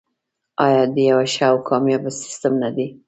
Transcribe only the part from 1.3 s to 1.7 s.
ښه او